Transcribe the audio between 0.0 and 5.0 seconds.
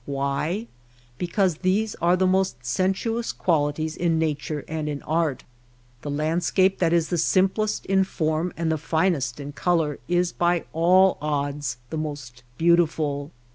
Why? Because these are the most sensuous qualities in nature and